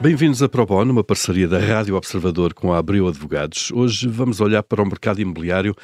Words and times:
Bem-vindos 0.00 0.40
a 0.44 0.48
ProBono, 0.48 0.92
uma 0.92 1.02
parceria 1.02 1.48
da 1.48 1.58
Rádio 1.58 1.96
Observador 1.96 2.54
com 2.54 2.72
a 2.72 2.78
Abreu 2.78 3.08
Advogados. 3.08 3.72
Hoje 3.72 4.06
vamos 4.06 4.40
olhar 4.40 4.62
para 4.62 4.80
o 4.80 4.86
mercado 4.86 5.20
imobiliário, 5.20 5.74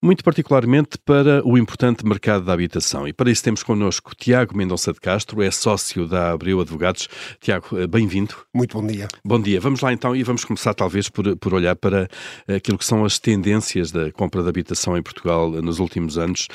muito 0.00 0.22
particularmente 0.22 0.96
para 1.04 1.44
o 1.44 1.58
importante 1.58 2.06
mercado 2.06 2.44
da 2.44 2.52
habitação. 2.52 3.08
E 3.08 3.12
para 3.12 3.32
isso 3.32 3.42
temos 3.42 3.64
connosco 3.64 4.14
Tiago 4.14 4.56
Mendonça 4.56 4.92
de 4.92 5.00
Castro, 5.00 5.42
é 5.42 5.50
sócio 5.50 6.06
da 6.06 6.30
Abreu 6.30 6.60
Advogados. 6.60 7.08
Tiago, 7.40 7.66
eh, 7.76 7.88
bem-vindo. 7.88 8.36
Muito 8.54 8.80
bom 8.80 8.86
dia. 8.86 9.08
Bom 9.24 9.40
dia. 9.40 9.60
Vamos 9.60 9.80
lá 9.80 9.92
então 9.92 10.14
e 10.14 10.22
vamos 10.22 10.44
começar 10.44 10.72
talvez 10.72 11.08
por, 11.08 11.36
por 11.36 11.52
olhar 11.52 11.74
para 11.74 12.08
aquilo 12.46 12.78
que 12.78 12.84
são 12.84 13.04
as 13.04 13.18
tendências 13.18 13.90
da 13.90 14.12
compra 14.12 14.40
de 14.44 14.48
habitação 14.48 14.96
em 14.96 15.02
Portugal 15.02 15.50
nos 15.50 15.80
últimos 15.80 16.16
anos. 16.16 16.46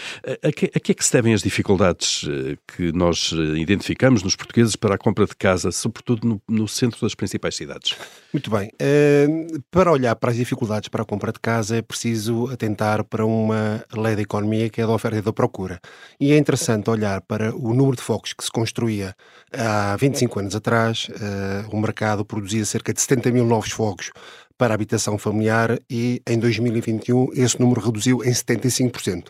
A 0.41 0.53
que, 0.53 0.71
a 0.73 0.79
que 0.79 0.93
é 0.93 0.95
que 0.95 1.03
se 1.03 1.11
devem 1.11 1.33
as 1.33 1.41
dificuldades 1.41 2.25
eh, 2.29 2.55
que 2.77 2.93
nós 2.93 3.33
eh, 3.33 3.57
identificamos 3.59 4.23
nos 4.23 4.37
portugueses 4.37 4.77
para 4.77 4.95
a 4.95 4.97
compra 4.97 5.25
de 5.25 5.35
casa, 5.35 5.69
sobretudo 5.69 6.25
no, 6.25 6.41
no 6.47 6.65
centro 6.65 7.08
das 7.09 7.15
principais 7.15 7.55
cidades. 7.55 7.95
Muito 8.31 8.49
bem. 8.49 8.69
Uh, 8.81 9.61
para 9.71 9.91
olhar 9.91 10.15
para 10.15 10.31
as 10.31 10.37
dificuldades 10.37 10.89
para 10.89 11.01
a 11.01 11.05
compra 11.05 11.31
de 11.31 11.39
casa 11.39 11.77
é 11.77 11.81
preciso 11.81 12.47
atentar 12.51 13.03
para 13.03 13.25
uma 13.25 13.83
lei 13.95 14.15
da 14.15 14.21
economia 14.21 14.69
que 14.69 14.81
é 14.81 14.85
da 14.85 14.93
oferta 14.93 15.17
e 15.17 15.21
da 15.21 15.33
procura. 15.33 15.79
E 16.19 16.31
é 16.31 16.37
interessante 16.37 16.89
olhar 16.89 17.21
para 17.21 17.55
o 17.55 17.73
número 17.73 17.97
de 17.97 18.03
focos 18.03 18.33
que 18.33 18.43
se 18.43 18.51
construía 18.51 19.15
há 19.51 19.95
25 19.97 20.39
anos 20.39 20.55
atrás. 20.55 21.07
Uh, 21.09 21.75
o 21.75 21.79
mercado 21.79 22.23
produzia 22.23 22.63
cerca 22.63 22.93
de 22.93 23.01
70 23.01 23.31
mil 23.31 23.45
novos 23.45 23.71
fogos 23.71 24.11
para 24.59 24.73
a 24.73 24.75
habitação 24.75 25.17
familiar 25.17 25.79
e 25.89 26.21
em 26.27 26.37
2021 26.37 27.29
esse 27.33 27.57
número 27.59 27.79
reduziu 27.79 28.21
em 28.25 28.31
75%. 28.31 29.29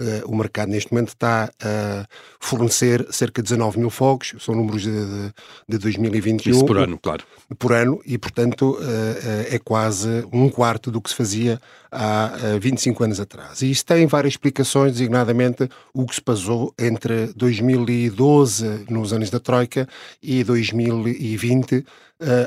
Uh, 0.00 0.26
o 0.26 0.34
mercado 0.34 0.70
neste 0.70 0.90
momento 0.90 1.08
está 1.08 1.50
a 1.62 2.06
fornecer 2.40 3.06
cerca 3.10 3.42
de 3.42 3.50
19 3.50 3.78
mil 3.78 3.90
fogos, 3.90 4.34
são 4.38 4.54
números 4.54 4.80
de, 4.80 4.90
de, 4.90 5.32
de 5.68 5.78
2021. 5.78 6.54
Isso 6.54 6.64
por 6.64 6.78
ano, 6.78 6.98
claro. 6.98 7.22
Por 7.58 7.74
ano, 7.74 8.00
e 8.06 8.16
portanto 8.16 8.70
uh, 8.70 8.76
uh, 8.78 9.54
é 9.54 9.58
quase 9.58 10.26
um 10.32 10.48
quarto 10.48 10.90
do 10.90 11.02
que 11.02 11.10
se 11.10 11.16
fazia 11.16 11.60
há 11.92 12.30
25 12.58 13.04
anos 13.04 13.20
atrás. 13.20 13.60
E 13.60 13.70
isso 13.70 13.84
tem 13.84 14.06
várias 14.06 14.32
explicações, 14.32 14.92
designadamente 14.92 15.68
o 15.92 16.06
que 16.06 16.14
se 16.14 16.22
passou 16.22 16.72
entre 16.78 17.26
2012, 17.36 18.86
nos 18.88 19.12
anos 19.12 19.28
da 19.28 19.38
Troika, 19.38 19.86
e 20.22 20.42
2020, 20.44 21.84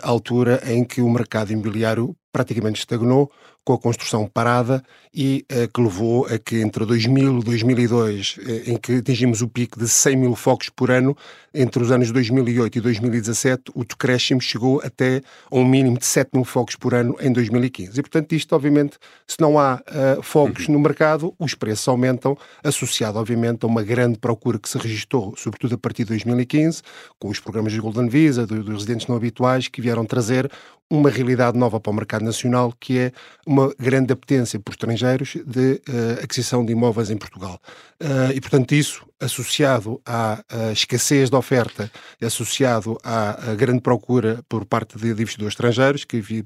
a 0.01 0.07
altura 0.07 0.61
em 0.65 0.83
que 0.83 1.01
o 1.01 1.09
mercado 1.09 1.51
imobiliário 1.51 2.15
praticamente 2.31 2.79
estagnou, 2.79 3.31
com 3.65 3.73
a 3.73 3.77
construção 3.77 4.27
parada 4.27 4.83
e 5.13 5.45
uh, 5.51 5.71
que 5.71 5.81
levou 5.81 6.25
a 6.25 6.37
que 6.37 6.59
entre 6.59 6.85
2000 6.85 7.39
e 7.39 7.43
2002, 7.43 8.37
uh, 8.37 8.71
em 8.71 8.77
que 8.77 8.93
atingimos 8.97 9.41
o 9.41 9.47
pico 9.47 9.79
de 9.79 9.87
100 9.87 10.15
mil 10.17 10.35
focos 10.35 10.69
por 10.69 10.91
ano, 10.91 11.15
entre 11.53 11.81
os 11.81 11.91
anos 11.91 12.11
2008 12.11 12.77
e 12.77 12.81
2017, 12.81 13.63
o 13.75 13.85
decréscimo 13.85 14.41
chegou 14.41 14.81
até 14.83 15.21
a 15.51 15.55
um 15.55 15.63
mínimo 15.63 15.97
de 15.97 16.05
7 16.05 16.31
mil 16.33 16.43
focos 16.43 16.75
por 16.75 16.93
ano 16.93 17.15
em 17.21 17.31
2015. 17.31 17.99
E, 17.99 18.01
portanto, 18.01 18.33
isto, 18.33 18.53
obviamente, 18.55 18.97
se 19.27 19.39
não 19.39 19.59
há 19.59 19.75
uh, 19.75 20.21
focos 20.23 20.67
uhum. 20.67 20.73
no 20.73 20.79
mercado, 20.79 21.33
os 21.37 21.53
preços 21.53 21.87
aumentam, 21.87 22.37
associado, 22.63 23.19
obviamente, 23.19 23.63
a 23.63 23.67
uma 23.67 23.83
grande 23.83 24.17
procura 24.17 24.57
que 24.57 24.67
se 24.67 24.77
registrou, 24.77 25.35
sobretudo 25.37 25.75
a 25.75 25.77
partir 25.77 26.03
de 26.03 26.09
2015, 26.09 26.81
com 27.19 27.29
os 27.29 27.39
programas 27.39 27.71
de 27.71 27.79
Golden 27.79 28.09
Visa, 28.09 28.47
dos 28.47 28.67
residentes 28.67 29.07
não 29.07 29.15
habituais, 29.15 29.67
que 29.67 29.79
vieram 29.79 30.05
trazer 30.05 30.51
uma 30.89 31.09
realidade 31.09 31.57
nova 31.57 31.79
para 31.79 31.91
o 31.91 31.93
mercado 31.93 32.23
nacional, 32.23 32.73
que 32.79 32.99
é 32.99 33.11
uma 33.53 33.73
grande 33.77 34.11
apetência 34.11 34.59
por 34.59 34.71
estrangeiros 34.71 35.37
de 35.45 35.73
uh, 35.87 36.23
aquisição 36.23 36.65
de 36.65 36.71
imóveis 36.71 37.09
em 37.09 37.17
Portugal. 37.17 37.59
Uh, 38.01 38.33
e, 38.33 38.41
portanto, 38.41 38.73
isso 38.73 39.05
associado 39.23 40.01
à, 40.05 40.43
à, 40.49 40.71
escassez 40.71 41.29
de 41.29 41.35
oferta, 41.35 41.91
associado 42.21 42.97
à, 43.03 43.51
à, 43.51 43.55
grande 43.55 43.81
procura 43.81 44.43
por 44.47 44.65
parte 44.65 44.97
de, 44.97 45.09
investidores 45.09 45.53
estrangeiros 45.53 46.03
que 46.03 46.19
vi, 46.19 46.43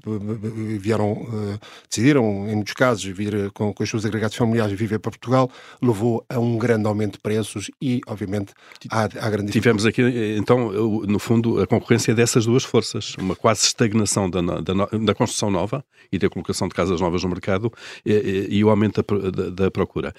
vieram, 0.78 1.12
uh, 1.12 1.58
decidiram, 1.88 2.48
em 2.48 2.54
muitos 2.54 2.74
casos, 2.74 3.04
vir 3.04 3.50
com, 3.52 3.72
com 3.72 3.82
os 3.82 3.90
seus 3.90 4.04
agregados 4.04 4.36
familiares 4.36 4.78
viver 4.78 4.98
para 4.98 5.10
Portugal, 5.10 5.50
levou 5.82 6.24
a 6.28 6.38
um 6.38 6.56
grande 6.56 6.86
aumento 6.86 7.14
de 7.14 7.20
preços 7.20 7.70
e, 7.80 8.00
obviamente, 8.06 8.52
há, 8.90 9.04
há 9.04 9.30
grande 9.30 9.52
Tivemos 9.52 9.84
aqui, 9.86 10.02
então, 10.38 10.70
no 11.06 11.18
fundo, 11.18 11.60
a 11.60 11.66
concorrência 11.66 12.14
dessas 12.14 12.46
duas 12.46 12.64
forças, 12.64 13.14
uma 13.18 13.34
quase 13.34 13.62
estagnação 13.64 14.30
da, 14.30 14.40
da, 14.40 14.72
da 14.84 15.14
construção 15.14 15.50
nova 15.50 15.84
e 16.12 16.18
da 16.18 16.28
colocação 16.28 16.68
de 16.68 16.74
casas 16.74 17.00
novas 17.00 17.22
no 17.22 17.30
mercado 17.30 17.72
e, 18.04 18.12
e, 18.12 18.58
e 18.58 18.64
o 18.64 18.70
aumento 18.70 19.02
da, 19.02 19.30
da, 19.30 19.50
da 19.50 19.70
procura. 19.70 20.12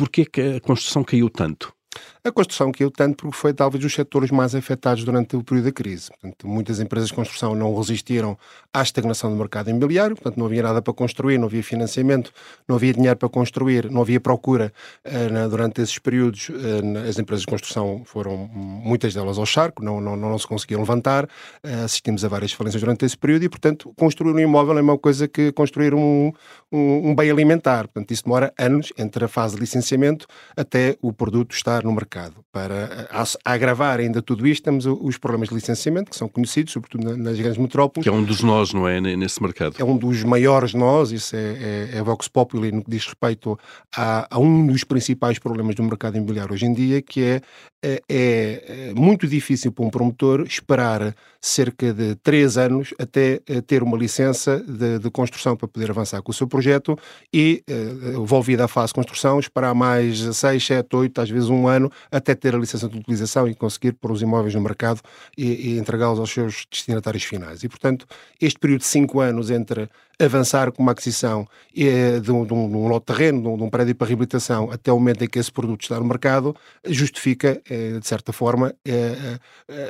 Porquê 0.00 0.24
que 0.24 0.40
a 0.56 0.60
construção 0.62 1.04
caiu 1.04 1.28
tanto? 1.28 1.74
A 2.22 2.30
construção 2.30 2.70
caiu 2.70 2.90
tanto 2.90 3.16
porque 3.16 3.34
foi 3.34 3.54
talvez 3.54 3.82
os 3.82 3.94
setores 3.94 4.30
mais 4.30 4.54
afetados 4.54 5.04
durante 5.04 5.36
o 5.36 5.42
período 5.42 5.64
da 5.64 5.72
crise. 5.72 6.10
Portanto, 6.10 6.46
muitas 6.46 6.78
empresas 6.78 7.08
de 7.08 7.14
construção 7.14 7.54
não 7.54 7.74
resistiram 7.74 8.36
à 8.74 8.82
estagnação 8.82 9.30
do 9.30 9.36
mercado 9.36 9.70
imobiliário, 9.70 10.14
portanto 10.14 10.36
não 10.36 10.44
havia 10.44 10.62
nada 10.62 10.82
para 10.82 10.92
construir, 10.92 11.38
não 11.38 11.46
havia 11.46 11.62
financiamento, 11.62 12.30
não 12.68 12.76
havia 12.76 12.92
dinheiro 12.92 13.16
para 13.16 13.28
construir, 13.30 13.90
não 13.90 14.02
havia 14.02 14.20
procura 14.20 14.70
uh, 15.06 15.48
durante 15.48 15.80
esses 15.80 15.98
períodos. 15.98 16.50
Uh, 16.50 17.08
as 17.08 17.18
empresas 17.18 17.40
de 17.40 17.46
construção 17.46 18.02
foram, 18.04 18.50
muitas 18.52 19.14
delas 19.14 19.38
ao 19.38 19.46
charco, 19.46 19.82
não, 19.82 19.98
não, 19.98 20.14
não 20.14 20.38
se 20.38 20.46
conseguiam 20.46 20.82
levantar, 20.82 21.24
uh, 21.24 21.84
assistimos 21.86 22.22
a 22.22 22.28
várias 22.28 22.52
falências 22.52 22.82
durante 22.82 23.02
esse 23.06 23.16
período 23.16 23.44
e, 23.44 23.48
portanto, 23.48 23.94
construir 23.96 24.34
um 24.34 24.38
imóvel 24.38 24.76
é 24.76 24.82
uma 24.82 24.98
coisa 24.98 25.26
que 25.26 25.52
construir 25.52 25.94
um, 25.94 26.30
um, 26.70 27.10
um 27.10 27.14
bem 27.14 27.30
alimentar. 27.30 27.88
Portanto, 27.88 28.10
isso 28.10 28.24
demora 28.24 28.52
anos 28.58 28.92
entre 28.98 29.24
a 29.24 29.28
fase 29.28 29.54
de 29.54 29.60
licenciamento 29.62 30.26
até 30.54 30.98
o 31.00 31.14
produto 31.14 31.54
estar 31.54 31.82
no 31.82 31.92
mercado 31.92 32.09
mercado. 32.10 32.44
Para 32.52 33.08
agravar 33.44 34.00
ainda 34.00 34.20
tudo 34.20 34.46
isto, 34.46 34.64
temos 34.64 34.84
os 34.84 35.16
problemas 35.16 35.48
de 35.48 35.54
licenciamento, 35.54 36.10
que 36.10 36.16
são 36.16 36.28
conhecidos, 36.28 36.72
sobretudo 36.72 37.16
nas 37.16 37.38
grandes 37.38 37.58
metrópoles. 37.58 38.02
Que 38.02 38.08
é 38.08 38.12
um 38.12 38.24
dos 38.24 38.42
nós, 38.42 38.72
não 38.72 38.88
é, 38.88 39.00
nesse 39.00 39.40
mercado? 39.40 39.76
É 39.78 39.84
um 39.84 39.96
dos 39.96 40.24
maiores 40.24 40.74
nós, 40.74 41.12
isso 41.12 41.36
é, 41.36 41.88
é, 41.92 41.98
é 41.98 42.02
Vox 42.02 42.26
Populi 42.26 42.72
no 42.72 42.82
que 42.82 42.90
diz 42.90 43.04
respeito 43.06 43.58
a, 43.96 44.26
a, 44.28 44.38
um 44.38 44.66
dos 44.66 44.82
principais 44.82 45.38
problemas 45.38 45.76
do 45.76 45.84
mercado 45.84 46.16
imobiliário 46.16 46.52
hoje 46.52 46.66
em 46.66 46.72
dia, 46.72 47.00
que 47.00 47.22
é, 47.22 47.40
é, 47.82 48.00
é 48.08 48.94
muito 48.94 49.28
difícil 49.28 49.70
para 49.70 49.84
um 49.84 49.90
promotor 49.90 50.42
esperar 50.42 51.14
cerca 51.40 51.92
de 51.92 52.14
três 52.16 52.58
anos 52.58 52.92
até 52.98 53.40
eh, 53.48 53.62
ter 53.62 53.82
uma 53.82 53.96
licença 53.96 54.60
de, 54.60 54.98
de 54.98 55.10
construção 55.10 55.56
para 55.56 55.66
poder 55.66 55.90
avançar 55.90 56.20
com 56.20 56.30
o 56.30 56.34
seu 56.34 56.46
projeto 56.46 56.98
e, 57.32 57.62
eh, 57.66 58.12
envolvida 58.14 58.66
a 58.66 58.68
fase 58.68 58.88
de 58.88 58.94
construção, 58.94 59.40
esperar 59.40 59.74
mais 59.74 60.18
seis, 60.36 60.66
sete, 60.66 60.94
oito, 60.94 61.18
às 61.18 61.30
vezes 61.30 61.48
um 61.48 61.66
ano 61.66 61.90
até 62.10 62.34
ter 62.34 62.54
a 62.54 62.58
licença 62.58 62.88
de 62.88 62.98
utilização 62.98 63.48
e 63.48 63.54
conseguir 63.54 63.92
pôr 63.92 64.12
os 64.12 64.22
imóveis 64.22 64.54
no 64.54 64.60
mercado 64.60 65.00
e, 65.36 65.72
e 65.74 65.78
entregá-los 65.78 66.18
aos 66.18 66.30
seus 66.30 66.66
destinatários 66.70 67.24
finais. 67.24 67.62
E, 67.62 67.68
portanto, 67.68 68.06
este 68.40 68.58
período 68.58 68.80
de 68.80 68.86
cinco 68.86 69.20
anos 69.20 69.50
entre 69.50 69.88
avançar 70.24 70.70
com 70.70 70.82
uma 70.82 70.92
aquisição 70.92 71.46
eh, 71.76 72.20
de, 72.20 72.30
um, 72.30 72.44
de, 72.44 72.52
um, 72.52 72.68
de 72.68 72.76
um 72.76 72.88
lote 72.88 73.06
de 73.06 73.16
terreno, 73.16 73.42
de 73.42 73.48
um, 73.48 73.56
de 73.56 73.62
um, 73.62 73.70
prédio 73.70 73.94
para 73.94 74.06
reabilitação, 74.06 74.70
até 74.70 74.92
o 74.92 74.98
momento 74.98 75.24
em 75.24 75.28
que 75.28 75.38
esse 75.38 75.50
produto 75.50 75.82
está 75.82 75.98
no 75.98 76.04
mercado, 76.04 76.54
justifica, 76.86 77.60
eh, 77.68 77.98
de 77.98 78.06
certa 78.06 78.32
forma, 78.32 78.74
eh, 78.84 79.38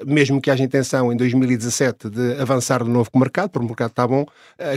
mesmo 0.07 0.41
que 0.41 0.51
haja 0.51 0.63
intenção 0.63 1.13
em 1.13 1.17
2017 1.17 2.09
de 2.09 2.41
avançar 2.41 2.85
de 2.85 2.91
novo 2.91 3.11
com 3.11 3.19
o 3.19 3.21
mercado, 3.21 3.51
porque 3.51 3.65
o 3.65 3.69
mercado 3.69 3.91
está 3.91 4.07
bom, 4.07 4.25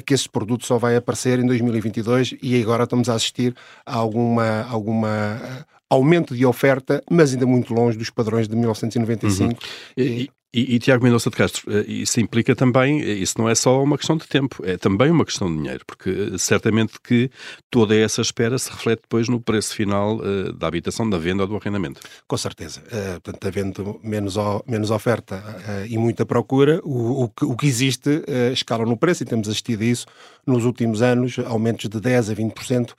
que 0.06 0.14
esse 0.14 0.28
produto 0.30 0.66
só 0.66 0.78
vai 0.78 0.96
aparecer 0.96 1.40
em 1.40 1.46
2022 1.46 2.36
e 2.42 2.62
agora 2.62 2.84
estamos 2.84 3.10
a 3.10 3.14
assistir 3.14 3.56
a 3.86 3.96
alguma, 3.96 4.64
alguma 4.64 5.66
aumento 5.90 6.36
de 6.36 6.46
oferta, 6.46 7.04
mas 7.10 7.34
ainda 7.34 7.46
muito 7.46 7.74
longe 7.74 7.98
dos 7.98 8.10
padrões 8.10 8.48
de 8.48 8.56
1995. 8.56 9.52
Uhum. 9.52 9.58
E, 9.98 10.30
e, 10.56 10.76
e, 10.76 10.80
Tiago 10.80 11.04
Mendonça 11.04 11.32
de 11.32 11.36
Castro, 11.36 11.64
eh, 11.68 11.84
isso 11.88 12.20
implica 12.20 12.56
também, 12.56 13.02
eh, 13.02 13.14
isso 13.14 13.40
não 13.40 13.50
é 13.50 13.56
só 13.56 13.82
uma 13.82 13.98
questão 13.98 14.16
de 14.16 14.28
tempo, 14.28 14.64
é 14.64 14.78
também 14.78 15.10
uma 15.10 15.26
questão 15.26 15.50
de 15.50 15.58
dinheiro, 15.60 15.84
porque 15.84 16.12
eh, 16.12 16.38
certamente 16.38 17.00
que 17.04 17.32
toda 17.72 17.96
essa 17.96 18.22
espera 18.22 18.60
se 18.60 18.70
reflete 18.70 19.02
depois 19.02 19.28
no 19.28 19.42
preço 19.42 19.74
final 19.74 20.18
uh, 20.18 20.54
da 20.54 20.68
habitação, 20.68 21.10
da 21.10 21.18
venda 21.18 21.42
ou 21.42 21.48
do 21.48 21.56
arrendamento. 21.56 22.02
Com 22.28 22.38
certeza. 22.38 22.82
Uh, 22.82 23.20
portanto, 23.20 23.48
havendo 23.48 24.00
menos, 24.04 24.36
menos 24.68 24.92
oferta 24.92 25.38
uh, 25.38 25.88
e 25.88 25.98
muita 25.98 26.24
procura, 26.24 26.80
o, 26.84 27.24
o, 27.24 27.30
que, 27.30 27.46
o 27.46 27.56
que 27.56 27.66
existe 27.66 28.24
escala 28.52 28.86
no 28.86 28.96
preço 28.96 29.24
e 29.24 29.26
temos 29.26 29.50
assistido 29.50 29.82
a 29.82 29.86
isso 29.86 30.06
nos 30.46 30.66
últimos 30.66 31.02
anos 31.02 31.38
aumentos 31.46 31.90
de 31.90 32.00
10 32.00 32.30
a 32.30 32.36
20% 32.36 32.92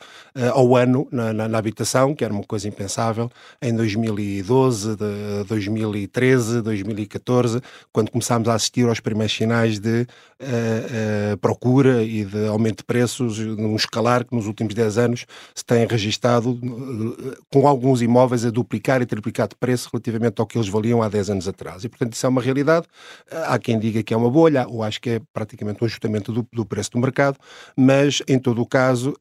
ao 0.52 0.74
ano 0.76 1.06
na, 1.10 1.32
na, 1.32 1.48
na, 1.48 1.58
habitação, 1.58 2.14
que 2.14 2.24
era 2.24 2.32
uma 2.32 2.42
coisa 2.42 2.66
impensável 2.66 3.30
em 3.60 3.74
2012, 3.74 4.96
de 4.96 5.44
2013, 5.46 6.62
2014, 6.62 7.60
quando 7.92 8.10
começámos 8.10 8.48
a 8.48 8.54
assistir 8.54 8.88
aos 8.88 9.00
primeiros 9.00 9.34
sinais 9.34 9.78
de 9.78 10.06
uh, 10.40 11.34
uh, 11.34 11.38
procura 11.38 12.02
e 12.02 12.24
de 12.24 12.46
aumento 12.46 12.78
de 12.78 12.84
preços, 12.84 13.38
num 13.38 13.76
escalar 13.76 14.24
que 14.24 14.34
nos 14.34 14.46
últimos 14.46 14.74
10 14.74 14.98
anos 14.98 15.26
se 15.54 15.64
tem 15.64 15.86
registado 15.86 16.52
uh, 16.52 17.36
com 17.52 17.66
alguns 17.66 18.02
imóveis 18.02 18.44
a 18.44 18.50
duplicar 18.50 19.02
e 19.02 19.06
triplicar 19.06 19.48
de 19.48 19.56
preço 19.56 19.88
relativamente 19.92 20.40
ao 20.40 20.46
que 20.46 20.58
eles 20.58 20.68
valiam 20.68 21.02
há 21.02 21.08
10 21.08 21.30
anos 21.30 21.48
atrás. 21.48 21.84
E, 21.84 21.88
portanto, 21.88 22.14
isso 22.14 22.26
é 22.26 22.28
uma 22.28 22.42
realidade. 22.42 22.86
Há 23.46 23.58
quem 23.58 23.78
diga 23.78 24.02
que 24.02 24.12
é 24.12 24.16
uma 24.16 24.30
bolha, 24.30 24.66
ou 24.68 24.82
acho 24.82 25.00
que 25.00 25.10
é 25.10 25.20
praticamente 25.32 25.82
um 25.82 25.86
ajustamento 25.86 26.32
do, 26.32 26.46
do 26.52 26.64
preço 26.64 26.90
do 26.92 26.98
mercado, 26.98 27.33
mas, 27.76 28.22
em 28.28 28.38
todo 28.38 28.60
o 28.62 28.66
caso, 28.66 29.14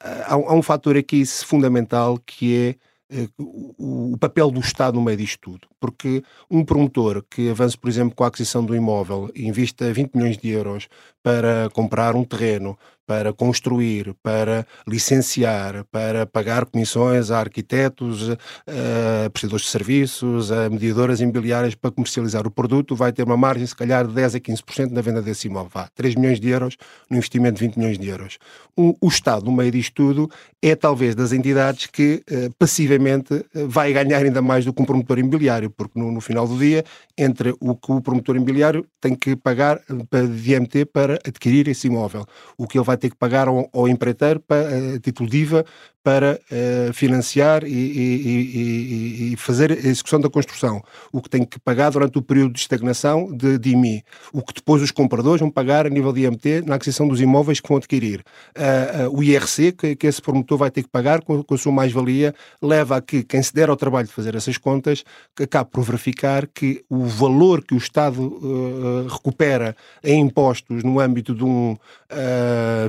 há, 0.00 0.34
há 0.34 0.54
um 0.54 0.62
fator 0.62 0.96
aqui 0.96 1.24
fundamental 1.26 2.18
que 2.24 2.56
é 2.56 2.88
eh, 3.10 3.28
o, 3.38 4.12
o, 4.12 4.18
papel 4.18 4.50
do 4.50 4.60
Estado 4.60 4.96
no 4.96 5.02
meio 5.02 5.16
disto 5.16 5.40
tudo. 5.40 5.68
Porque 5.80 6.22
um 6.50 6.64
promotor 6.64 7.24
que 7.28 7.48
avance, 7.48 7.76
por 7.76 7.88
exemplo, 7.88 8.14
com 8.14 8.24
a 8.24 8.26
aquisição 8.26 8.64
do 8.64 8.76
imóvel 8.76 9.30
e 9.34 9.46
invista 9.46 9.92
20 9.92 10.14
milhões 10.14 10.36
de 10.36 10.48
euros 10.50 10.88
para 11.28 11.68
comprar 11.74 12.16
um 12.16 12.24
terreno, 12.24 12.78
para 13.08 13.32
construir, 13.32 14.14
para 14.22 14.66
licenciar, 14.86 15.82
para 15.90 16.26
pagar 16.26 16.66
comissões 16.66 17.30
a 17.30 17.40
arquitetos, 17.40 18.30
a 18.66 19.30
prestadores 19.30 19.64
de 19.64 19.70
serviços, 19.70 20.52
a 20.52 20.68
mediadoras 20.68 21.18
imobiliárias 21.18 21.74
para 21.74 21.90
comercializar 21.90 22.46
o 22.46 22.50
produto, 22.50 22.94
vai 22.94 23.10
ter 23.10 23.22
uma 23.22 23.36
margem, 23.36 23.66
se 23.66 23.74
calhar, 23.74 24.06
de 24.06 24.12
10 24.12 24.34
a 24.34 24.40
15% 24.40 24.90
na 24.90 25.00
venda 25.00 25.22
desse 25.22 25.48
imóvel. 25.48 25.70
Vá, 25.72 25.88
3 25.94 26.16
milhões 26.16 26.38
de 26.38 26.50
euros 26.50 26.76
no 27.10 27.16
investimento 27.16 27.54
de 27.54 27.66
20 27.66 27.76
milhões 27.78 27.98
de 27.98 28.08
euros. 28.08 28.38
O, 28.76 28.94
o 29.00 29.08
Estado, 29.08 29.44
no 29.46 29.52
meio 29.52 29.70
disto 29.70 29.94
tudo, 29.94 30.30
é 30.62 30.76
talvez 30.76 31.14
das 31.14 31.32
entidades 31.32 31.86
que 31.86 32.22
uh, 32.30 32.54
passivamente 32.58 33.32
uh, 33.34 33.68
vai 33.68 33.90
ganhar 33.90 34.18
ainda 34.18 34.42
mais 34.42 34.66
do 34.66 34.72
que 34.72 34.82
um 34.82 34.84
promotor 34.84 35.18
imobiliário, 35.18 35.70
porque 35.70 35.98
no, 35.98 36.12
no, 36.12 36.20
final 36.20 36.46
do 36.46 36.58
dia, 36.58 36.84
entre 37.16 37.54
o 37.58 37.74
que 37.74 37.90
o 37.90 38.02
promotor 38.02 38.36
imobiliário 38.36 38.86
tem 39.00 39.14
que 39.14 39.34
pagar 39.34 39.80
de 39.88 40.54
IMT 40.54 40.84
para 40.92 41.17
adquirir 41.26 41.68
esse 41.68 41.86
imóvel, 41.86 42.24
o 42.56 42.66
que 42.66 42.78
ele 42.78 42.84
vai 42.84 42.96
ter 42.96 43.10
que 43.10 43.16
pagar 43.16 43.48
ao, 43.48 43.68
ao 43.72 43.88
empreiteiro 43.88 44.40
para, 44.40 44.68
a 44.68 44.94
eh, 44.94 44.98
título 45.00 45.28
de 45.28 45.38
IVA 45.38 45.64
para 46.08 46.40
uh, 46.50 46.92
financiar 46.94 47.64
e, 47.64 47.68
e, 47.68 49.28
e, 49.28 49.32
e, 49.32 49.36
fazer 49.36 49.72
a 49.72 49.74
execução 49.74 50.18
da 50.18 50.30
construção. 50.30 50.82
O 51.12 51.20
que 51.20 51.28
tem 51.28 51.44
que 51.44 51.58
pagar 51.60 51.90
durante 51.90 52.16
o 52.16 52.22
período 52.22 52.54
de 52.54 52.60
estagnação 52.60 53.30
de, 53.30 53.58
de 53.58 53.72
IMI. 53.72 54.02
O 54.32 54.40
que 54.40 54.54
depois 54.54 54.80
os 54.80 54.90
compradores 54.90 55.40
vão 55.40 55.50
pagar 55.50 55.86
a 55.86 55.90
nível 55.90 56.10
de 56.10 56.24
IMT 56.24 56.62
na 56.64 56.76
aquisição 56.76 57.06
dos 57.06 57.20
imóveis 57.20 57.60
que 57.60 57.68
vão 57.68 57.76
adquirir. 57.76 58.24
Uh, 58.56 59.08
uh, 59.08 59.18
o 59.18 59.22
IRC, 59.22 59.72
que, 59.72 59.96
que, 59.96 60.06
esse 60.06 60.22
promotor 60.22 60.56
vai 60.56 60.70
ter 60.70 60.82
que 60.82 60.88
pagar 60.88 61.20
com, 61.20 61.42
com 61.42 61.54
a 61.54 61.58
sua 61.58 61.72
mais-valia, 61.72 62.34
leva 62.62 62.96
a 62.96 63.02
que 63.02 63.22
quem 63.22 63.42
se 63.42 63.52
der 63.52 63.68
ao 63.68 63.76
trabalho 63.76 64.08
de 64.08 64.14
fazer 64.14 64.34
essas 64.34 64.56
contas 64.56 65.04
acabe 65.38 65.70
por 65.70 65.82
verificar 65.82 66.46
que 66.46 66.82
o 66.88 67.04
valor 67.04 67.62
que 67.62 67.74
o 67.74 67.76
Estado 67.78 69.06
recupera 69.08 69.76
em 70.02 70.20
impostos 70.20 70.82
no 70.82 70.97
âmbito 71.00 71.34
de 71.34 71.44
um 71.44 71.76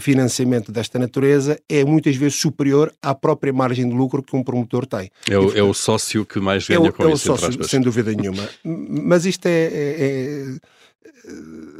financiamento 0.01 0.71
desta 0.71 0.97
natureza 0.97 1.59
é 1.67 1.83
muitas 1.83 2.15
vezes 2.15 2.39
superior 2.39 2.91
à 3.01 3.13
própria 3.13 3.51
margem 3.51 3.87
de 3.87 3.95
lucro 3.95 4.23
que 4.23 4.35
um 4.35 4.43
promotor 4.43 4.85
tem. 4.85 5.09
É 5.29 5.37
o, 5.37 5.57
é 5.57 5.63
o 5.63 5.73
sócio 5.73 6.25
que 6.25 6.39
mais 6.39 6.67
ganha 6.67 6.87
é 6.87 6.89
o, 6.89 6.93
com 6.93 7.07
é 7.07 7.13
isso. 7.13 7.29
É 7.29 7.33
o 7.33 7.37
sócio, 7.37 7.63
sem 7.63 7.81
dúvida 7.81 8.13
nenhuma. 8.13 8.47
Mas 8.63 9.25
isto 9.25 9.45
é, 9.45 9.51
é, 9.51 9.95
é 9.99 10.45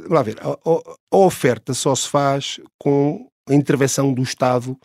vamos 0.02 0.10
lá 0.10 0.22
ver, 0.22 0.38
a, 0.40 0.48
a, 0.50 1.16
oferta 1.16 1.74
só 1.74 1.94
se 1.94 2.08
faz 2.08 2.60
com 2.78 3.28
a 3.48 3.54
intervenção 3.54 4.12
do 4.12 4.22
Estado 4.22 4.76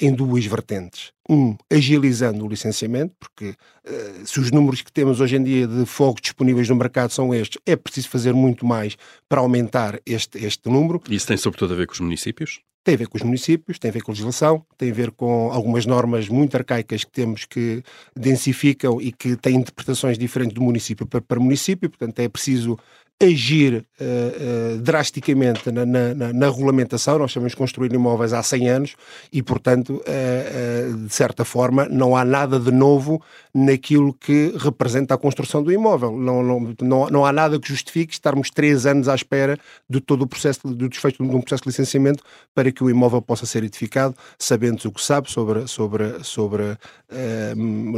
em 0.00 0.12
duas 0.14 0.44
vertentes. 0.46 1.12
Um, 1.28 1.56
agilizando 1.70 2.44
o 2.44 2.48
licenciamento, 2.48 3.14
porque 3.18 3.54
eh, 3.84 4.12
se 4.24 4.38
os 4.38 4.50
números 4.50 4.80
que 4.80 4.92
temos 4.92 5.20
hoje 5.20 5.36
em 5.36 5.42
dia 5.42 5.66
de 5.66 5.84
fogos 5.84 6.22
disponíveis 6.22 6.68
no 6.68 6.76
mercado 6.76 7.10
são 7.10 7.34
estes, 7.34 7.60
é 7.66 7.74
preciso 7.74 8.08
fazer 8.08 8.32
muito 8.32 8.64
mais 8.64 8.96
para 9.28 9.40
aumentar 9.40 10.00
este, 10.06 10.44
este 10.44 10.68
número. 10.68 11.02
Isso 11.10 11.26
tem 11.26 11.36
sobretudo 11.36 11.74
a 11.74 11.76
ver 11.76 11.86
com 11.86 11.94
os 11.94 12.00
municípios? 12.00 12.60
Tem 12.84 12.94
a 12.94 12.98
ver 12.98 13.08
com 13.08 13.18
os 13.18 13.24
municípios, 13.24 13.80
tem 13.80 13.88
a 13.88 13.92
ver 13.92 14.02
com 14.02 14.12
a 14.12 14.14
legislação, 14.14 14.64
tem 14.78 14.92
a 14.92 14.94
ver 14.94 15.10
com 15.10 15.50
algumas 15.50 15.84
normas 15.84 16.28
muito 16.28 16.56
arcaicas 16.56 17.02
que 17.02 17.10
temos 17.10 17.44
que 17.44 17.82
densificam 18.14 19.00
e 19.00 19.10
que 19.10 19.34
têm 19.34 19.56
interpretações 19.56 20.16
diferentes 20.16 20.54
do 20.54 20.62
município 20.62 21.04
para, 21.04 21.20
para 21.20 21.40
município, 21.40 21.90
portanto 21.90 22.20
é 22.20 22.28
preciso 22.28 22.78
agir 23.18 23.86
uh, 23.98 24.74
uh, 24.74 24.78
drasticamente 24.78 25.70
na, 25.70 25.86
na, 25.86 26.14
na, 26.14 26.32
na, 26.34 26.50
regulamentação. 26.50 27.18
Nós 27.18 27.34
a 27.34 27.56
construir 27.56 27.92
imóveis 27.92 28.34
há 28.34 28.42
100 28.42 28.68
anos 28.68 28.96
e, 29.32 29.42
portanto, 29.42 30.02
uh, 30.02 31.06
de 31.06 31.14
certa 31.14 31.42
forma, 31.42 31.86
não 31.86 32.14
há 32.14 32.24
nada 32.24 32.60
de 32.60 32.70
novo 32.70 33.22
naquilo 33.54 34.12
que 34.12 34.52
representa 34.58 35.14
a 35.14 35.18
construção 35.18 35.62
do 35.62 35.72
imóvel. 35.72 36.12
Não, 36.12 36.42
não, 36.42 36.74
não, 36.82 37.06
não 37.08 37.24
há 37.24 37.32
nada 37.32 37.58
que 37.58 37.68
justifique 37.68 38.12
estarmos 38.12 38.50
três 38.50 38.84
anos 38.84 39.08
à 39.08 39.14
espera 39.14 39.58
de 39.88 39.98
todo 39.98 40.22
o 40.22 40.26
processo, 40.26 40.68
do 40.68 40.86
desfecho 40.86 41.16
de 41.16 41.22
um 41.22 41.40
processo 41.40 41.62
de 41.62 41.70
licenciamento 41.70 42.22
para 42.54 42.70
que 42.70 42.84
o 42.84 42.90
imóvel 42.90 43.22
possa 43.22 43.46
ser 43.46 43.64
edificado, 43.64 44.14
sabendo 44.38 44.76
o 44.84 44.92
que 44.92 45.02
sabe 45.02 45.30
sobre, 45.30 45.66
sobre, 45.66 46.22
sobre 46.22 46.76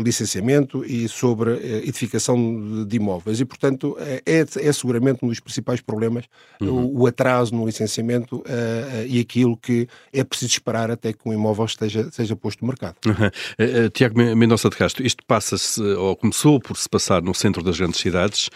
licenciamento 0.04 0.84
e 0.84 1.08
sobre 1.08 1.54
edificação 1.84 2.36
de, 2.36 2.84
de 2.84 2.96
imóveis. 2.96 3.40
E, 3.40 3.44
portanto, 3.44 3.96
é, 3.98 4.22
é 4.24 4.72
seguramente 4.72 5.07
um 5.22 5.28
dos 5.28 5.40
principais 5.40 5.80
problemas, 5.80 6.24
uhum. 6.60 6.86
o, 6.86 7.02
o, 7.02 7.06
atraso 7.06 7.54
no 7.54 7.66
licenciamento 7.66 8.36
uh, 8.36 8.40
uh, 8.40 9.06
e 9.06 9.20
aquilo 9.20 9.56
que 9.56 9.88
é 10.12 10.22
preciso 10.24 10.52
esperar 10.52 10.90
até 10.90 11.12
que 11.12 11.20
um 11.26 11.32
imóvel 11.32 11.64
esteja, 11.64 12.08
seja 12.10 12.36
posto 12.36 12.62
no 12.62 12.68
mercado. 12.68 12.96
Uhum. 13.06 13.12
Uh, 13.14 13.90
Tiago 13.90 14.18
Mendonça 14.18 14.68
de 14.68 14.76
Castro, 14.76 15.06
isto 15.06 15.24
passa-se, 15.26 15.80
ou 15.80 16.16
começou 16.16 16.60
por 16.60 16.76
se 16.76 16.88
passar 16.88 17.22
no 17.22 17.34
centro 17.34 17.62
das 17.62 17.78
grandes 17.78 18.00
cidades, 18.00 18.50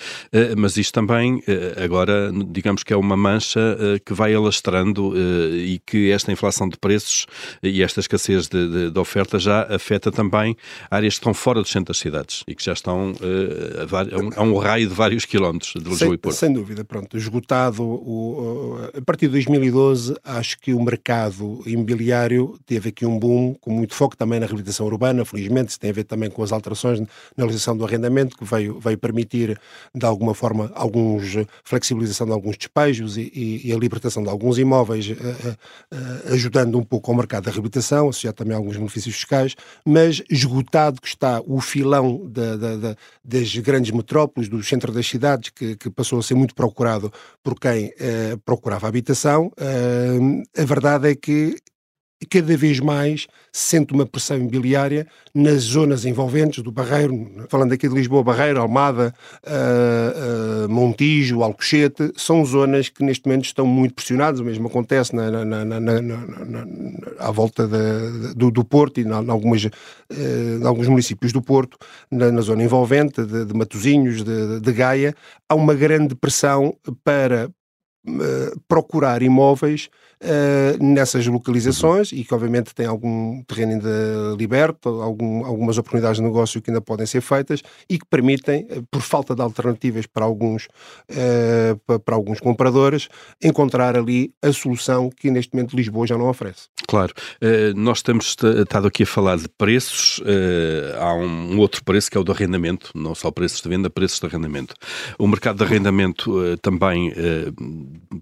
mas 0.57 0.77
isto 0.77 0.93
também, 0.93 1.43
agora, 1.83 2.31
digamos 2.49 2.83
que 2.83 2.93
é 2.93 2.97
uma 2.97 3.17
mancha 3.17 3.77
que 4.05 4.13
vai 4.13 4.35
alastrando 4.35 5.15
e 5.17 5.81
que 5.87 6.11
esta 6.11 6.33
inflação 6.33 6.69
de 6.69 6.77
preços 6.77 7.27
e 7.63 7.83
esta 7.83 8.01
escassez 8.01 8.49
de, 8.49 8.69
de, 8.69 8.91
de, 8.91 8.99
oferta 8.99 9.39
já 9.39 9.63
afeta 9.75 10.11
também 10.11 10.57
áreas 10.91 11.15
que 11.15 11.21
estão 11.21 11.35
fora 11.35 11.61
do 11.61 11.69
centro 11.69 11.93
das 11.93 11.99
cidades 11.99 12.45
e 12.47 12.55
que 12.55 12.65
já 12.65 12.73
estão 12.73 13.13
a, 13.21 14.17
um, 14.17 14.31
a 14.37 14.43
um 14.43 14.59
raio 14.59 14.89
de 14.89 14.95
vários 14.95 15.25
quilómetros 15.25 15.73
de 15.73 15.79
Lisboa 15.79 15.97
sem, 15.99 16.13
e 16.13 16.19
Porto. 16.19 16.37
Sem 16.43 16.53
dúvida, 16.53 16.85
pronto, 16.85 17.17
esgotado 17.17 17.85
o, 17.85 18.77
a 18.99 19.01
partir 19.01 19.27
de 19.27 19.35
2012, 19.35 20.17
acho 20.25 20.59
que 20.59 20.75
o 20.75 20.83
mercado 20.83 21.63
imobiliário 21.65 22.59
teve 22.67 22.89
aqui 22.89 23.07
um 23.07 23.17
boom, 23.17 23.55
com 23.61 23.71
muito 23.71 23.95
foco 23.95 24.17
também 24.17 24.41
na 24.41 24.47
reabilitação 24.47 24.85
urbana, 24.87 25.25
felizmente, 25.25 25.69
isso 25.69 25.79
tem 25.79 25.91
a 25.91 25.93
ver 25.93 26.03
também 26.03 26.29
com 26.29 26.43
as 26.43 26.51
alterações 26.51 26.99
na 27.37 27.45
legislação 27.45 27.77
do 27.77 27.85
arrendamento, 27.85 28.37
que 28.37 28.45
veio, 28.45 28.81
veio 28.81 28.99
permitir, 28.99 29.57
de 29.95 30.05
alguma 30.05 30.35
forma, 30.35 30.73
alguns 30.75 31.37
flexibilização 31.63 32.27
de 32.27 32.33
alguns 32.33 32.57
despejos 32.57 33.17
e, 33.17 33.31
e, 33.33 33.69
e 33.69 33.73
a 33.73 33.79
libertação 33.79 34.25
de 34.25 34.29
alguns 34.29 34.59
imóveis, 34.59 35.11
uh, 35.11 35.13
uh, 35.13 36.33
ajudando 36.33 36.77
um 36.77 36.83
pouco 36.83 37.09
ao 37.13 37.17
mercado 37.17 37.45
da 37.45 37.53
reabilitação, 37.53 38.09
associado 38.09 38.39
também 38.39 38.55
a 38.55 38.57
alguns 38.57 38.77
benefícios 38.77 39.15
fiscais, 39.15 39.55
mas 39.87 40.21
esgotado 40.29 41.01
que 41.01 41.07
está 41.07 41.41
o 41.47 41.61
filão 41.61 42.29
da, 42.29 42.57
da, 42.57 42.77
da, 42.77 42.97
das 43.25 43.55
grandes 43.59 43.93
metrópoles, 43.93 44.49
do 44.49 44.61
centro 44.61 44.91
das 44.91 45.07
cidades, 45.07 45.51
que, 45.51 45.77
que 45.77 45.89
passou 45.89 46.19
a 46.19 46.23
ser 46.25 46.32
ser 46.33 46.35
muito 46.35 46.55
procurado 46.55 47.13
por 47.43 47.59
quem 47.59 47.93
eh, 47.99 48.37
procurava 48.45 48.89
habitação. 48.89 49.53
Eh, 49.57 50.63
a 50.63 50.65
verdade 50.65 51.11
é 51.11 51.15
que 51.15 51.57
cada 52.27 52.57
vez 52.57 52.81
mais 52.81 53.27
se 53.53 53.71
sente 53.71 53.93
uma 53.93 54.07
pressão 54.07 54.37
imobiliária 54.37 55.07
nas 55.35 55.63
zonas 55.63 56.05
envolventes 56.05 56.63
do 56.63 56.71
Barreiro, 56.71 57.47
falando 57.49 57.73
aqui 57.73 57.89
de 57.89 57.95
Lisboa, 57.95 58.23
Barreiro, 58.23 58.61
Almada, 58.61 59.15
uh, 59.45 60.67
uh, 60.67 60.69
Montijo, 60.69 61.43
Alcochete, 61.43 62.13
são 62.17 62.45
zonas 62.45 62.89
que 62.89 63.05
neste 63.05 63.27
momento 63.27 63.45
estão 63.45 63.67
muito 63.67 63.95
pressionadas, 63.95 64.41
o 64.41 64.45
mesmo 64.45 64.69
acontece 64.69 65.15
na, 65.15 65.45
na, 65.45 65.65
na, 65.65 65.79
à 67.19 67.31
volta 67.31 67.67
de, 67.67 68.35
do, 68.35 68.51
do, 68.51 68.65
Porto 68.65 69.01
e 69.01 69.05
em, 69.05 69.13
algumas, 69.13 69.65
uh, 69.65 69.71
alguns 70.67 70.89
municípios 70.89 71.33
do 71.33 71.43
Porto, 71.43 71.77
na, 72.11 72.41
zona 72.41 72.63
envolvente 72.63 73.25
de, 73.25 73.45
de 73.45 73.55
Matozinhos, 73.55 74.23
de, 74.23 74.61
de 74.61 74.73
Gaia, 74.73 75.15
há 75.49 75.55
uma 75.55 75.75
grande 75.75 76.15
pressão 76.15 76.77
para 77.05 77.51
procurar 78.67 79.23
imóveis 79.23 79.89
uh, 80.23 80.83
nessas 80.83 81.27
localizações 81.27 82.13
e 82.13 82.25
que 82.25 82.35
obviamente 82.35 82.75
tem 82.75 82.87
algum 82.87 83.43
terreno 83.43 83.73
ainda 83.73 84.37
liberto, 84.39 84.89
algum, 84.89 85.45
algumas 85.45 85.79
oportunidades 85.79 86.19
de 86.19 86.23
negócio 86.23 86.63
que 86.63 86.71
ainda 86.71 86.81
podem 86.81 87.07
ser 87.07 87.21
feitas 87.21 87.63
e 87.89 87.99
que 87.99 88.07
permitem, 88.07 88.67
uh, 88.71 88.83
por 88.91 89.03
falta 89.03 89.35
de 89.35 89.43
alternativas 89.43 90.07
para 90.07 90.25
alguns, 90.25 90.69
uh, 91.11 91.99
para, 92.01 92.15
alguns 92.15 92.41
compradores, 92.41 93.09
encontrar 93.43 93.97
ali 93.97 94.33
a 94.43 94.53
solução 94.53 95.11
que 95.11 95.31
neste 95.31 95.55
momento 95.55 95.77
Lisboa 95.77 96.07
já 96.07 96.17
não 96.17 96.29
oferece. 96.29 96.69
Claro. 96.87 97.15
nós 97.77 98.03
temos 98.03 98.37
estado 98.37 98.87
aqui 98.87 99.05
a 99.05 99.07
falar 99.07 99.37
de 99.37 99.49
preços, 99.49 100.21
há 100.99 101.15
um, 101.15 101.59
outro 101.59 101.83
preço 101.85 102.11
que 102.11 102.19
é 102.19 102.21
o 102.21 102.25
do 102.25 102.33
arrendamento, 102.33 102.91
não 102.95 103.15
só 103.15 103.31
preços 103.31 103.63
de 103.63 103.69
venda, 103.69 103.89
preços 103.89 104.19
de 104.19 104.27
arrendamento. 104.27 104.75
O 105.19 105.27
mercado 105.27 105.59
de 105.59 105.65
arrendamento 105.65 106.59
também 106.61 107.13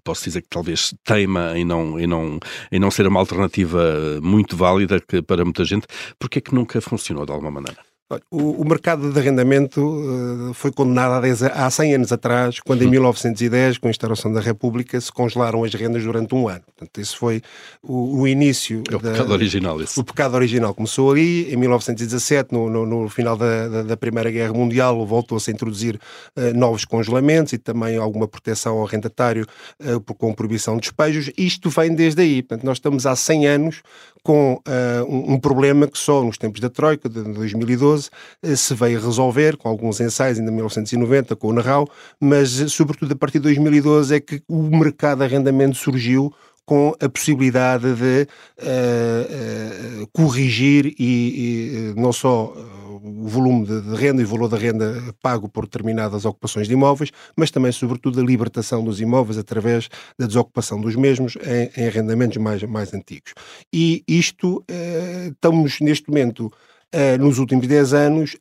posso 0.05 0.25
dizer 0.25 0.43
que 0.43 0.49
talvez 0.49 0.95
teima 1.05 1.59
em 1.59 1.65
não, 1.65 1.90
em 1.99 2.07
não, 2.07 2.39
em 2.71 2.79
não 2.79 2.91
ser 2.91 3.07
uma 3.07 3.21
alternativa 3.21 4.21
muito 4.23 4.57
válida 4.57 5.03
para 5.27 5.45
muita 5.45 5.65
gente, 5.65 5.87
porque 6.19 6.39
é 6.39 6.43
que 6.43 6.55
nunca 6.55 6.81
funcionou 6.81 7.27
de 7.27 7.33
alguma 7.33 7.51
maneira? 7.51 7.90
O, 8.29 8.63
o, 8.63 8.69
mercado 8.69 9.13
de 9.13 9.19
arrendamento 9.21 9.81
uh, 9.81 10.53
foi 10.53 10.73
condenado 10.73 11.13
há, 11.13 11.21
10, 11.21 11.45
há 11.45 11.71
100 11.71 11.95
anos 11.95 12.13
atrás, 12.13 12.59
quando 12.59 12.83
em 12.83 12.89
1910, 12.89 13.79
com 13.79 13.87
a 13.87 13.91
instauração 13.91 14.33
da 14.33 14.41
República, 14.41 15.01
se 15.01 15.13
congelaram 15.13 15.63
as 15.63 15.73
rendas 15.73 16.03
durante 16.03 16.35
um 16.35 16.49
ano. 16.49 16.63
Portanto, 16.67 17.01
esse 17.01 17.17
foi 17.17 17.41
o, 17.81 18.23
o 18.23 18.27
início. 18.27 18.83
É 18.91 18.97
o 18.97 18.99
da, 18.99 19.13
pecado 19.13 19.33
original. 19.33 19.81
Esse. 19.81 20.01
O 20.01 20.03
pecado 20.03 20.35
original 20.35 20.75
começou 20.75 21.13
ali, 21.13 21.53
em 21.53 21.57
1917, 21.57 22.53
no, 22.53 22.69
no, 22.69 22.85
no 22.85 23.09
final 23.09 23.37
da, 23.37 23.69
da, 23.69 23.83
da, 23.85 23.97
Primeira 23.97 24.29
Guerra 24.29 24.55
Mundial, 24.55 25.07
voltou-se 25.07 25.49
a 25.49 25.55
introduzir 25.55 25.95
uh, 26.37 26.59
novos 26.59 26.85
congelamentos 26.85 27.53
e 27.53 27.59
também 27.59 27.97
alguma 27.97 28.27
proteção 28.27 28.79
ao 28.79 28.87
arrendatário 28.87 29.47
uh, 29.85 30.01
por, 30.01 30.15
com 30.15 30.35
proibição 30.35 30.75
de 30.75 30.81
despejos. 30.81 31.31
Isto 31.39 31.71
vem 31.71 31.95
desde 31.95 32.23
aí. 32.23 32.43
Portanto, 32.43 32.65
nós 32.65 32.79
estamos 32.79 33.07
há 33.07 33.15
100 33.15 33.47
anos 33.47 33.83
com 34.23 34.61
um, 35.09 35.35
um 35.35 35.41
problema 35.41 35.87
que 35.87 35.99
só 35.99 36.23
nos 36.23 36.39
tempos 36.39 36.61
da 36.61 36.69
Troika, 36.69 37.09
de 37.09 37.23
2012, 37.23 37.71
2012 37.81 38.11
eh, 38.43 38.57
se 38.57 38.75
veio 38.75 39.01
resolver, 39.01 39.57
com 39.57 39.69
alguns 39.69 40.01
ensaios 40.01 40.39
ainda 40.39 40.51
em 40.51 40.55
1990, 40.55 41.37
com 41.37 41.49
o 41.49 41.53
Narrau, 41.53 41.89
mas 42.21 42.61
eh, 42.61 42.69
sobretudo 42.69 43.13
a 43.13 43.17
partir 43.17 43.39
de 43.39 43.45
2012 43.45 44.15
é 44.15 44.21
que 44.21 44.43
o 44.49 44.63
mercado 44.77 45.19
de 45.19 45.25
arrendamento 45.25 45.77
surgiu 45.77 46.33
com 46.65 46.95
a 47.01 47.09
possibilidade 47.09 47.95
de 47.95 48.29
uh, 48.63 50.03
uh, 50.03 50.07
corrigir 50.13 50.95
e, 50.99 51.95
e, 51.97 52.01
não 52.01 52.13
só 52.13 52.55
o 53.03 53.27
volume 53.27 53.67
de, 53.67 53.81
de, 53.81 53.97
renda 53.97 54.21
e 54.21 54.25
o 54.25 54.29
valor 54.29 54.49
da 54.49 54.57
renda 54.57 55.15
pago 55.23 55.49
por 55.49 55.65
determinadas 55.65 56.25
ocupações 56.25 56.67
de 56.67 56.75
imóveis, 56.75 57.11
mas 57.37 57.51
também, 57.51 57.73
sobretudo, 57.73 58.21
a 58.21 58.25
libertação 58.25 58.85
dos 58.85 59.01
imóveis 59.01 59.39
através 59.39 59.89
da 60.19 60.27
desocupação 60.27 60.81
dos 60.81 60.97
mesmos 60.97 61.37
em, 61.37 61.83
em 61.83 61.87
arrendamentos 61.87 62.37
mais, 62.37 62.63
mais 62.65 62.93
antigos. 62.95 63.33
E 63.73 64.05
isto, 64.07 64.59
uh, 64.59 65.31
estamos 65.31 65.81
neste 65.81 66.09
momento 66.09 66.47
uh, 66.47 67.19
nos 67.19 67.39
últimos 67.39 67.67
10 67.67 67.93
anos 67.95 68.37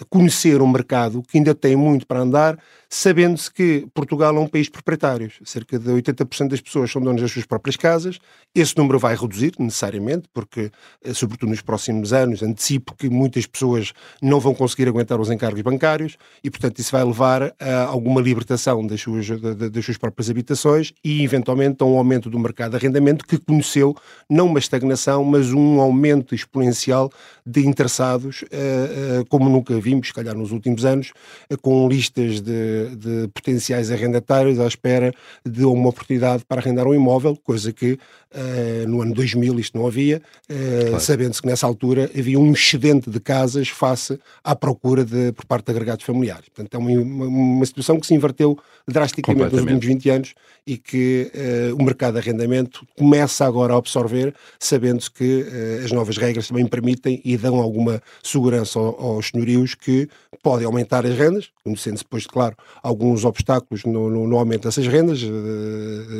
a 0.00 0.04
conhecer 0.08 0.62
um 0.62 0.68
mercado 0.68 1.22
que 1.22 1.38
ainda 1.38 1.54
tem 1.54 1.76
muito 1.76 2.06
para 2.06 2.20
andar, 2.20 2.58
sabendo-se 2.94 3.50
que 3.50 3.86
Portugal 3.94 4.36
é 4.36 4.38
um 4.38 4.46
país 4.46 4.68
proprietário. 4.68 5.32
Cerca 5.46 5.78
de 5.78 5.90
80% 5.90 6.48
das 6.48 6.60
pessoas 6.60 6.90
são 6.90 7.00
donas 7.00 7.22
das 7.22 7.32
suas 7.32 7.46
próprias 7.46 7.74
casas. 7.74 8.18
Esse 8.54 8.76
número 8.76 8.98
vai 8.98 9.16
reduzir, 9.16 9.54
necessariamente, 9.58 10.28
porque, 10.30 10.70
eh, 11.02 11.14
sobretudo 11.14 11.48
nos 11.48 11.62
próximos 11.62 12.12
anos, 12.12 12.42
antecipo 12.42 12.94
que 12.94 13.08
muitas 13.08 13.46
pessoas 13.46 13.94
não 14.20 14.38
vão 14.38 14.54
conseguir 14.54 14.88
aguentar 14.88 15.18
os 15.18 15.30
encargos 15.30 15.62
bancários 15.62 16.18
e, 16.44 16.50
portanto, 16.50 16.80
isso 16.80 16.92
vai 16.92 17.02
levar 17.02 17.54
a 17.58 17.84
alguma 17.84 18.20
libertação 18.20 18.86
das 18.86 19.00
suas, 19.00 19.26
das 19.26 19.84
suas 19.86 19.96
próprias 19.96 20.28
habitações 20.28 20.92
e, 21.02 21.24
eventualmente, 21.24 21.82
a 21.82 21.86
um 21.86 21.96
aumento 21.96 22.28
do 22.28 22.38
mercado 22.38 22.72
de 22.72 22.76
arrendamento 22.76 23.26
que 23.26 23.38
conheceu 23.38 23.96
não 24.28 24.48
uma 24.48 24.58
estagnação, 24.58 25.24
mas 25.24 25.50
um 25.50 25.80
aumento 25.80 26.34
exponencial 26.34 27.10
de 27.46 27.66
interessados, 27.66 28.44
eh, 28.50 29.20
eh, 29.20 29.24
como 29.30 29.48
nunca 29.48 29.80
vimos, 29.80 30.08
se 30.08 30.12
calhar, 30.12 30.36
nos 30.36 30.52
últimos 30.52 30.84
anos, 30.84 31.14
com 31.62 31.88
listas 31.88 32.42
de 32.42 32.81
de, 32.84 33.28
potenciais 33.28 33.90
arrendatários 33.90 34.58
à 34.58 34.66
espera 34.66 35.12
de 35.44 35.64
uma 35.64 35.88
oportunidade 35.88 36.44
para 36.46 36.60
arrendar 36.60 36.86
um 36.86 36.94
imóvel, 36.94 37.36
coisa 37.36 37.72
que 37.72 37.92
uh, 37.92 38.88
no 38.88 39.02
ano 39.02 39.14
2000 39.14 39.60
isto 39.60 39.76
não 39.78 39.86
havia, 39.86 40.22
uh, 40.50 40.86
claro. 40.88 41.00
sabendo-se 41.00 41.40
que 41.40 41.48
nessa 41.48 41.66
altura 41.66 42.10
havia 42.16 42.38
um 42.38 42.52
excedente 42.52 43.10
de 43.10 43.20
casas 43.20 43.68
face 43.68 44.18
à 44.42 44.54
procura 44.54 45.04
de, 45.04 45.32
por 45.32 45.44
parte 45.46 45.66
de 45.66 45.72
agregados 45.72 46.04
familiares. 46.04 46.48
Portanto, 46.48 46.74
é 46.74 46.78
uma, 46.78 47.26
uma, 47.26 47.66
situação 47.66 47.98
que 47.98 48.06
se 48.06 48.14
inverteu 48.14 48.58
drasticamente 48.86 49.52
nos 49.52 49.60
últimos 49.62 49.84
20 49.84 50.10
anos 50.10 50.34
e 50.66 50.76
que 50.76 51.30
uh, 51.34 51.76
o 51.76 51.84
mercado 51.84 52.14
de 52.14 52.20
arrendamento 52.20 52.86
começa 52.96 53.44
agora 53.44 53.74
a 53.74 53.78
absorver, 53.78 54.34
sabendo-se 54.58 55.10
que 55.10 55.46
as 55.84 55.90
novas 55.92 56.16
regras 56.16 56.48
também 56.48 56.66
permitem 56.66 57.20
e 57.24 57.36
dão 57.36 57.56
alguma 57.56 58.02
segurança 58.22 58.78
aos, 58.78 58.94
aos 58.98 59.28
senhorios 59.28 59.74
que 59.74 60.08
podem 60.42 60.66
aumentar 60.66 61.06
as 61.06 61.16
rendas, 61.16 61.50
conhecendo-se 61.62 62.04
depois, 62.04 62.26
claro, 62.26 62.56
alguns 62.82 63.24
obstáculos 63.24 63.84
no, 63.84 64.08
no, 64.08 64.26
no 64.26 64.38
aumento 64.38 64.64
dessas 64.64 64.86
rendas, 64.86 65.20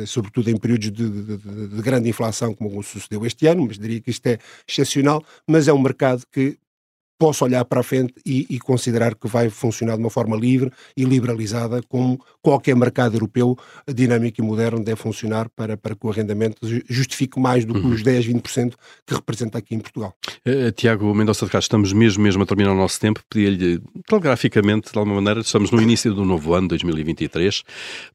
sobretudo 0.07 0.49
em 0.49 0.57
períodos 0.57 0.91
de, 0.91 1.09
de, 1.09 1.37
de, 1.37 1.67
de 1.67 1.81
grande 1.81 2.09
inflação 2.09 2.53
como 2.53 2.81
sucedeu 2.83 3.25
este 3.25 3.47
ano, 3.47 3.65
mas 3.67 3.77
diria 3.77 4.01
que 4.01 4.11
isto 4.11 4.25
é 4.27 4.37
excepcional, 4.67 5.23
mas 5.47 5.67
é 5.67 5.73
um 5.73 5.81
mercado 5.81 6.23
que 6.31 6.57
posso 7.17 7.45
olhar 7.45 7.63
para 7.65 7.79
a 7.79 7.83
frente 7.83 8.13
e, 8.25 8.45
e, 8.49 8.59
considerar 8.59 9.15
que 9.15 9.27
vai 9.27 9.49
funcionar 9.49 9.95
de 9.95 10.01
uma 10.01 10.09
forma 10.09 10.35
livre 10.35 10.71
e 10.95 11.03
liberalizada, 11.03 11.81
como 11.83 12.19
qualquer 12.41 12.75
mercado 12.75 13.15
europeu 13.15 13.57
dinâmico 13.87 14.41
e 14.41 14.43
moderno 14.43 14.83
deve 14.83 14.99
funcionar 14.99 15.49
para, 15.49 15.77
para 15.77 15.95
que 15.95 16.05
o 16.05 16.09
arrendamento 16.09 16.57
justifique 16.89 17.39
mais 17.39 17.65
do 17.65 17.73
que 17.73 17.79
uhum. 17.79 17.91
os 17.91 18.03
10, 18.03 18.27
20% 18.27 18.73
que 19.05 19.13
representa 19.13 19.57
aqui 19.57 19.75
em 19.75 19.79
Portugal. 19.79 20.15
Uh, 20.45 20.71
Tiago 20.71 21.13
Mendonça 21.13 21.45
de 21.45 21.51
Castro, 21.51 21.77
estamos 21.77 21.93
mesmo, 21.93 22.23
mesmo 22.23 22.43
a 22.43 22.45
terminar 22.45 22.71
o 22.71 22.75
nosso 22.75 22.99
tempo. 22.99 23.21
Pedia-lhe, 23.29 23.81
telegraficamente, 24.07 24.91
de 24.91 24.97
alguma 24.97 25.15
maneira, 25.15 25.41
estamos 25.41 25.71
no 25.71 25.81
início 25.81 26.13
do 26.13 26.25
novo 26.25 26.53
ano, 26.53 26.67
2023. 26.69 27.63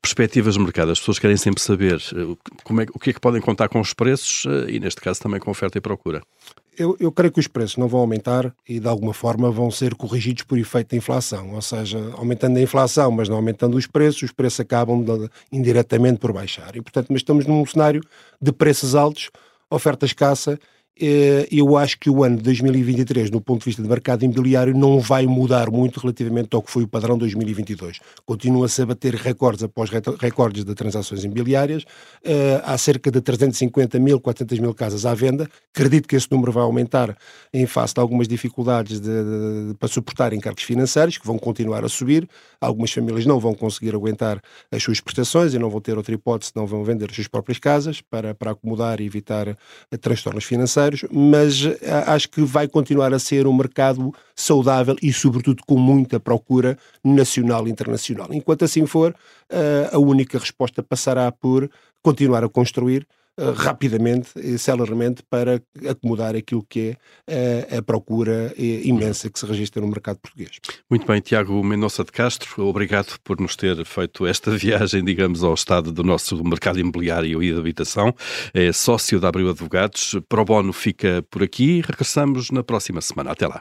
Perspectivas 0.03 0.55
de 0.55 0.61
mercado. 0.61 0.93
As 0.93 0.99
pessoas 0.99 1.19
querem 1.19 1.37
sempre 1.37 1.63
saber 1.63 1.97
uh, 2.13 2.37
como 2.65 2.83
é, 2.83 2.87
o 2.93 2.99
que 2.99 3.11
é 3.11 3.13
que 3.13 3.21
podem 3.21 3.41
contar 3.41 3.69
com 3.69 3.81
os 3.81 3.95
preços 3.95 4.45
e, 4.69 4.79
neste 4.79 5.01
caso, 5.01 5.21
também 5.21 5.41
com 5.41 5.51
oferta 5.51 5.79
e 5.79 5.81
procura 5.81 6.23
eu, 6.79 6.97
eu, 7.01 7.11
creio 7.11 7.33
que 7.33 7.41
os 7.41 7.49
preços 7.49 7.77
não 7.77 7.89
vão 7.89 8.01
aumentar 8.01 8.55
e, 8.69 8.79
de 8.79 8.89
alguma 8.89 9.13
forma, 9.13 9.51
vão 9.51 9.71
ser 9.71 9.95
corrigidos 9.95 10.45
por 10.45 10.59
efeito 10.59 10.91
da 10.91 10.97
inflação. 10.97 11.55
Ou 11.55 11.63
seja, 11.63 11.99
aumentando 12.17 12.57
a 12.59 12.63
inflação, 12.63 13.11
mas 13.11 13.29
não 13.29 13.37
aumentando 13.37 13.77
os 13.77 13.87
preços, 13.87 14.23
os 14.23 14.33
preços 14.33 14.61
acabam 14.61 15.03
de, 15.03 15.29
indiretamente 15.51 16.19
por 16.19 16.33
baixar. 16.33 16.77
E, 16.77 16.81
portanto, 16.81 17.09
mas 17.11 17.21
estamos 17.21 17.47
num 17.47 17.67
cenário 17.67 18.03
de 18.41 18.53
preços 18.53 18.95
altos, 18.95 19.31
oferta 19.71 20.07
escassa 20.07 20.59
eu 21.51 21.77
acho 21.77 21.99
que 21.99 22.11
o 22.11 22.25
ano 22.25 22.37
de 22.37 22.43
2023, 22.43 23.31
do 23.31 23.41
ponto 23.41 23.61
de 23.61 23.67
vista 23.67 23.83
de 23.83 23.89
mercado 23.89 24.25
imobiliário, 24.25 24.77
não 24.77 24.99
vai 24.99 25.27
mudar 25.27 25.71
muito 25.71 26.01
relativamente 26.01 26.55
ao 26.55 26.63
que 26.63 26.71
foi 26.71 26.83
o 26.83 26.89
padrão 26.89 27.17
2022. 27.17 28.01
Continua-se 28.27 28.83
a 28.83 28.87
bater 28.87 29.15
recordes 29.15 29.63
após 29.63 29.91
recordes 30.21 30.65
de 30.65 30.75
transações 30.75 31.23
imobiliárias. 31.23 31.85
Eh, 32.25 32.61
há 32.65 32.77
cerca 32.77 33.11
de 33.11 33.21
350 33.21 33.99
mil, 33.99 34.21
400 34.21 34.59
mil 34.59 34.75
casas 34.75 35.07
à 35.07 35.15
venda. 35.15 35.49
Acredito 35.75 36.09
que 36.09 36.17
esse 36.17 36.31
número 36.31 36.51
vai 36.51 36.63
aumentar 36.63 37.17
em 37.53 37.67
face 37.67 37.95
de 37.95 38.01
algumas 38.01 38.27
dificuldades 38.27 39.01
de, 39.01 39.09
de, 39.09 39.69
de, 39.69 39.75
para 39.75 39.89
suportar 39.89 40.33
encargos 40.33 40.63
financeiros, 40.65 41.19
que 41.19 41.27
vão 41.27 41.39
continuar 41.39 41.85
a 41.85 41.89
subir. 41.89 42.29
Algumas 42.61 42.91
famílias 42.91 43.25
não 43.25 43.39
vão 43.39 43.55
conseguir 43.55 43.95
aguentar 43.95 44.43
as 44.73 44.83
suas 44.83 45.01
prestações 45.01 45.55
e 45.55 45.59
não 45.59 45.71
vão 45.71 45.81
ter 45.81 45.97
outra 45.97 46.15
hipótese, 46.15 46.53
não 46.57 46.67
vão 46.67 46.83
vender 46.83 47.09
as 47.11 47.15
suas 47.15 47.29
próprias 47.29 47.59
casas 47.59 48.01
para, 48.01 48.35
para 48.35 48.51
acomodar 48.51 49.01
e 49.01 49.07
evitar 49.07 49.49
eh, 49.49 49.57
transtornos 49.97 50.45
financeiros 50.45 50.88
mas 51.11 51.65
eh, 51.65 51.79
acho 52.07 52.29
que 52.29 52.43
vai 52.43 52.69
continuar 52.69 53.13
a 53.13 53.19
ser 53.19 53.47
um 53.47 53.53
mercado 53.53 54.13
saudável 54.35 54.97
e, 55.03 55.13
sobretudo, 55.13 55.63
com 55.67 55.79
muita 55.79 56.21
procura 56.21 56.79
nacional 57.05 57.67
e 57.67 57.71
internacional. 57.71 58.29
Enquanto 58.33 58.65
assim 58.65 58.87
for, 58.87 59.15
eh, 59.51 59.91
a 59.93 59.99
única 59.99 60.39
resposta 60.39 60.83
passará 60.83 61.31
por 61.33 61.71
continuar 62.03 62.45
a 62.45 62.49
construir 62.49 63.07
rapidamente 63.57 64.31
e 64.37 64.59
celermente 64.59 65.23
para 65.29 65.63
acomodar 65.89 66.35
aquilo 66.35 66.65
que 66.69 66.97
é 67.27 67.71
a, 67.75 67.79
a 67.79 67.83
procura 67.83 68.53
imensa 68.57 69.31
que 69.31 69.39
se 69.39 69.47
registra 69.47 69.81
no 69.81 69.89
mercado 69.89 70.19
português. 70.19 70.59
Muito 70.91 71.07
bem, 71.07 71.21
Tiago 71.21 71.63
Mendonça 71.63 72.05
de 72.05 72.13
Castro, 72.13 72.67
obrigado 72.67 73.19
por 73.23 73.41
nos 73.41 73.57
ter 73.57 73.85
feito 73.85 74.27
esta 74.27 74.51
viagem, 74.57 75.05
digamos, 75.05 75.43
ao 75.43 75.55
estado 75.55 75.93
do 75.93 76.03
nosso 76.03 76.43
mercado 76.45 76.79
imobiliário 76.79 77.43
e 77.43 77.53
de 77.53 77.59
habitação. 77.59 78.15
É 78.53 78.73
sócio 78.73 79.21
da 79.21 79.29
Abril 79.29 79.51
Advogados. 79.51 80.17
Pro 80.29 80.45
Bono 80.45 80.73
fica 80.73 81.25
por 81.31 81.43
aqui. 81.43 81.81
Regressamos 81.81 82.51
na 82.51 82.63
próxima 82.63 83.01
semana. 83.01 83.33
Até 83.33 83.47
lá. 83.47 83.61